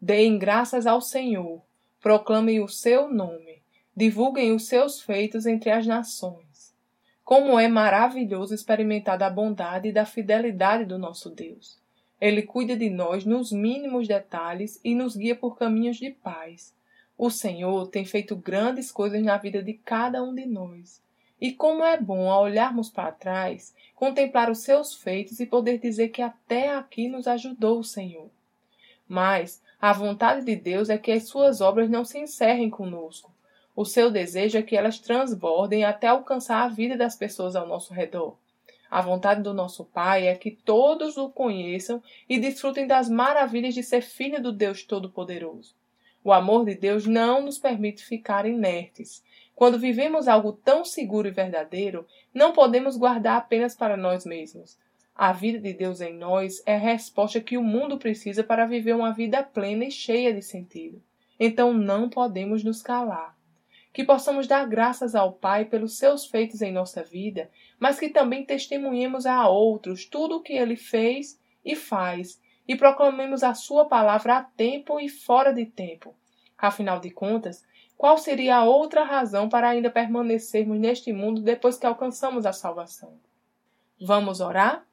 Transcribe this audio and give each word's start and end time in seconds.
Deem 0.00 0.38
graças 0.38 0.86
ao 0.86 1.00
Senhor, 1.00 1.60
proclamem 2.00 2.60
o 2.60 2.68
seu 2.68 3.12
nome, 3.12 3.60
divulguem 3.96 4.52
os 4.52 4.68
seus 4.68 5.02
feitos 5.02 5.44
entre 5.44 5.70
as 5.70 5.88
nações. 5.88 6.72
Como 7.24 7.58
é 7.58 7.66
maravilhoso 7.66 8.54
experimentar 8.54 9.18
da 9.18 9.28
bondade 9.28 9.88
e 9.88 9.92
da 9.92 10.06
fidelidade 10.06 10.84
do 10.84 10.98
nosso 10.98 11.30
Deus. 11.30 11.80
Ele 12.20 12.42
cuida 12.42 12.76
de 12.76 12.88
nós 12.88 13.24
nos 13.24 13.50
mínimos 13.50 14.06
detalhes 14.06 14.80
e 14.84 14.94
nos 14.94 15.16
guia 15.16 15.34
por 15.34 15.58
caminhos 15.58 15.96
de 15.96 16.10
paz. 16.10 16.72
O 17.18 17.28
Senhor 17.28 17.88
tem 17.88 18.04
feito 18.04 18.36
grandes 18.36 18.92
coisas 18.92 19.20
na 19.20 19.36
vida 19.36 19.60
de 19.60 19.74
cada 19.74 20.22
um 20.22 20.32
de 20.32 20.46
nós. 20.46 21.02
E 21.40 21.52
como 21.52 21.82
é 21.82 22.00
bom, 22.00 22.30
ao 22.30 22.44
olharmos 22.44 22.88
para 22.88 23.10
trás, 23.10 23.74
contemplar 23.96 24.48
os 24.48 24.60
seus 24.60 24.94
feitos 24.94 25.40
e 25.40 25.46
poder 25.46 25.78
dizer 25.78 26.10
que 26.10 26.22
até 26.22 26.72
aqui 26.72 27.08
nos 27.08 27.26
ajudou 27.26 27.80
o 27.80 27.84
Senhor. 27.84 28.30
Mas 29.08 29.62
a 29.80 29.92
vontade 29.92 30.44
de 30.44 30.54
Deus 30.54 30.90
é 30.90 30.98
que 30.98 31.10
as 31.10 31.24
suas 31.24 31.60
obras 31.60 31.88
não 31.88 32.04
se 32.04 32.18
encerrem 32.18 32.68
conosco. 32.68 33.32
O 33.74 33.84
seu 33.84 34.10
desejo 34.10 34.58
é 34.58 34.62
que 34.62 34.76
elas 34.76 34.98
transbordem 34.98 35.84
até 35.84 36.08
alcançar 36.08 36.64
a 36.64 36.68
vida 36.68 36.96
das 36.96 37.16
pessoas 37.16 37.56
ao 37.56 37.66
nosso 37.66 37.94
redor. 37.94 38.36
A 38.90 39.00
vontade 39.00 39.42
do 39.42 39.54
nosso 39.54 39.84
Pai 39.84 40.26
é 40.26 40.34
que 40.34 40.50
todos 40.50 41.16
o 41.16 41.28
conheçam 41.28 42.02
e 42.28 42.38
desfrutem 42.38 42.86
das 42.86 43.08
maravilhas 43.08 43.74
de 43.74 43.82
ser 43.82 44.00
filho 44.00 44.42
do 44.42 44.50
Deus 44.50 44.82
Todo-Poderoso. 44.82 45.74
O 46.24 46.32
amor 46.32 46.64
de 46.64 46.74
Deus 46.74 47.06
não 47.06 47.42
nos 47.42 47.58
permite 47.58 48.04
ficar 48.04 48.46
inertes. 48.46 49.22
Quando 49.54 49.78
vivemos 49.78 50.26
algo 50.26 50.52
tão 50.52 50.84
seguro 50.84 51.28
e 51.28 51.32
verdadeiro, 51.32 52.06
não 52.34 52.52
podemos 52.52 52.96
guardar 52.96 53.36
apenas 53.36 53.74
para 53.74 53.96
nós 53.96 54.24
mesmos. 54.24 54.78
A 55.18 55.32
vida 55.32 55.58
de 55.58 55.72
Deus 55.72 56.00
em 56.00 56.14
nós 56.14 56.62
é 56.64 56.76
a 56.76 56.78
resposta 56.78 57.40
que 57.40 57.58
o 57.58 57.62
mundo 57.62 57.98
precisa 57.98 58.44
para 58.44 58.66
viver 58.66 58.94
uma 58.94 59.10
vida 59.12 59.42
plena 59.42 59.84
e 59.84 59.90
cheia 59.90 60.32
de 60.32 60.40
sentido. 60.40 61.02
Então 61.40 61.74
não 61.74 62.08
podemos 62.08 62.62
nos 62.62 62.80
calar. 62.80 63.36
Que 63.92 64.04
possamos 64.04 64.46
dar 64.46 64.64
graças 64.68 65.16
ao 65.16 65.32
Pai 65.32 65.64
pelos 65.64 65.98
seus 65.98 66.26
feitos 66.26 66.62
em 66.62 66.70
nossa 66.70 67.02
vida, 67.02 67.50
mas 67.80 67.98
que 67.98 68.08
também 68.08 68.44
testemunhemos 68.44 69.26
a 69.26 69.48
outros 69.48 70.04
tudo 70.04 70.36
o 70.36 70.40
que 70.40 70.52
ele 70.52 70.76
fez 70.76 71.36
e 71.64 71.74
faz, 71.74 72.40
e 72.68 72.76
proclamemos 72.76 73.42
a 73.42 73.54
sua 73.54 73.86
palavra 73.86 74.36
a 74.36 74.44
tempo 74.44 75.00
e 75.00 75.08
fora 75.08 75.52
de 75.52 75.66
tempo. 75.66 76.14
Afinal 76.56 77.00
de 77.00 77.10
contas, 77.10 77.66
qual 77.96 78.18
seria 78.18 78.58
a 78.58 78.64
outra 78.64 79.02
razão 79.02 79.48
para 79.48 79.68
ainda 79.68 79.90
permanecermos 79.90 80.78
neste 80.78 81.12
mundo 81.12 81.42
depois 81.42 81.76
que 81.76 81.86
alcançamos 81.86 82.46
a 82.46 82.52
salvação? 82.52 83.18
Vamos 84.00 84.40
orar? 84.40 84.87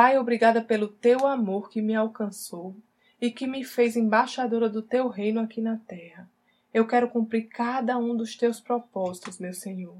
Pai, 0.00 0.16
obrigada 0.16 0.62
pelo 0.62 0.86
teu 0.86 1.26
amor 1.26 1.68
que 1.68 1.82
me 1.82 1.92
alcançou 1.92 2.72
e 3.20 3.32
que 3.32 3.48
me 3.48 3.64
fez 3.64 3.96
embaixadora 3.96 4.68
do 4.68 4.80
teu 4.80 5.08
reino 5.08 5.40
aqui 5.40 5.60
na 5.60 5.76
terra. 5.76 6.30
Eu 6.72 6.86
quero 6.86 7.08
cumprir 7.08 7.48
cada 7.48 7.98
um 7.98 8.16
dos 8.16 8.36
teus 8.36 8.60
propósitos, 8.60 9.40
meu 9.40 9.52
Senhor. 9.52 9.98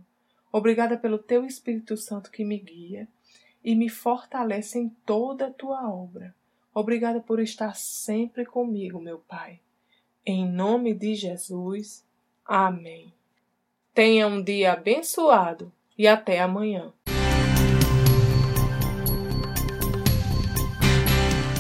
Obrigada 0.53 0.97
pelo 0.97 1.19
teu 1.19 1.45
Espírito 1.45 1.97
Santo 1.97 2.31
que 2.31 2.45
me 2.45 2.61
guia 2.61 3.09
e 3.65 3.75
me 3.75 3.89
fortalece 3.89 4.79
em 4.79 4.89
toda 5.05 5.49
a 5.49 5.53
tua 5.53 5.93
obra. 5.93 6.33
Obrigada 6.73 7.19
por 7.19 7.41
estar 7.41 7.75
sempre 7.75 8.47
comigo, 8.47 9.01
meu 9.01 9.19
Pai. 9.19 9.59
Em 10.25 10.49
nome 10.49 10.95
de 10.95 11.17
Jesus. 11.17 12.05
Amém. 12.45 13.13
Tenha 13.93 14.29
um 14.29 14.41
dia 14.41 14.75
abençoado 14.75 15.73
e 15.99 16.07
até 16.07 16.39
amanhã. 16.39 16.93